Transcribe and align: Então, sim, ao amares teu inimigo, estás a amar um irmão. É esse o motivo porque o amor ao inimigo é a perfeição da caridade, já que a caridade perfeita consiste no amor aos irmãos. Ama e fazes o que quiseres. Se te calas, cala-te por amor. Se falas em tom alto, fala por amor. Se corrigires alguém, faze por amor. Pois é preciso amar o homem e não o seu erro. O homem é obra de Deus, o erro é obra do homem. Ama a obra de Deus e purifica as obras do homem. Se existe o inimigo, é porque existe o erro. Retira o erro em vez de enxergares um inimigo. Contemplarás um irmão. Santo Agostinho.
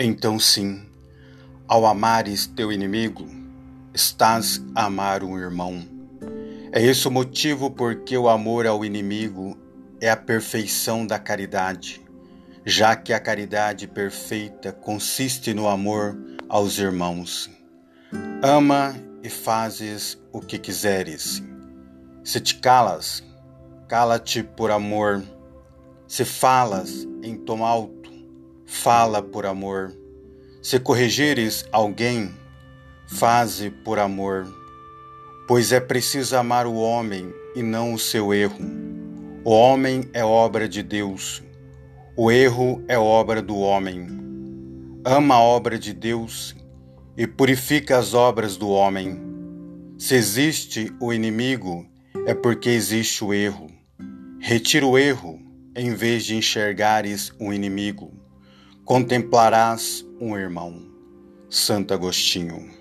Então, 0.00 0.38
sim, 0.38 0.80
ao 1.66 1.84
amares 1.84 2.46
teu 2.46 2.70
inimigo, 2.70 3.26
estás 3.92 4.62
a 4.72 4.84
amar 4.84 5.24
um 5.24 5.36
irmão. 5.36 5.84
É 6.70 6.80
esse 6.80 7.08
o 7.08 7.10
motivo 7.10 7.68
porque 7.68 8.16
o 8.16 8.28
amor 8.28 8.64
ao 8.64 8.84
inimigo 8.84 9.58
é 10.00 10.08
a 10.08 10.16
perfeição 10.16 11.04
da 11.04 11.18
caridade, 11.18 12.00
já 12.64 12.94
que 12.94 13.12
a 13.12 13.18
caridade 13.18 13.88
perfeita 13.88 14.72
consiste 14.72 15.52
no 15.52 15.66
amor 15.66 16.16
aos 16.48 16.78
irmãos. 16.78 17.50
Ama 18.40 18.94
e 19.20 19.28
fazes 19.28 20.16
o 20.32 20.40
que 20.40 20.58
quiseres. 20.58 21.42
Se 22.22 22.38
te 22.38 22.54
calas, 22.54 23.24
cala-te 23.88 24.44
por 24.44 24.70
amor. 24.70 25.24
Se 26.06 26.24
falas 26.24 27.04
em 27.20 27.36
tom 27.36 27.64
alto, 27.64 28.07
fala 28.68 29.22
por 29.22 29.46
amor. 29.46 29.92
Se 30.62 30.78
corrigires 30.78 31.64
alguém, 31.72 32.30
faze 33.06 33.70
por 33.70 33.98
amor. 33.98 34.46
Pois 35.48 35.72
é 35.72 35.80
preciso 35.80 36.36
amar 36.36 36.66
o 36.66 36.74
homem 36.74 37.32
e 37.56 37.62
não 37.62 37.94
o 37.94 37.98
seu 37.98 38.34
erro. 38.34 38.60
O 39.42 39.50
homem 39.50 40.08
é 40.12 40.22
obra 40.22 40.68
de 40.68 40.82
Deus, 40.82 41.42
o 42.14 42.30
erro 42.30 42.84
é 42.86 42.98
obra 42.98 43.40
do 43.40 43.56
homem. 43.56 44.06
Ama 45.02 45.36
a 45.36 45.42
obra 45.42 45.78
de 45.78 45.94
Deus 45.94 46.54
e 47.16 47.26
purifica 47.26 47.96
as 47.96 48.12
obras 48.12 48.58
do 48.58 48.68
homem. 48.68 49.18
Se 49.96 50.14
existe 50.14 50.92
o 51.00 51.10
inimigo, 51.10 51.86
é 52.26 52.34
porque 52.34 52.68
existe 52.68 53.24
o 53.24 53.32
erro. 53.32 53.70
Retira 54.38 54.84
o 54.84 54.98
erro 54.98 55.40
em 55.74 55.94
vez 55.94 56.26
de 56.26 56.36
enxergares 56.36 57.32
um 57.40 57.50
inimigo. 57.50 58.12
Contemplarás 58.88 60.02
um 60.18 60.34
irmão. 60.34 60.80
Santo 61.50 61.92
Agostinho. 61.92 62.77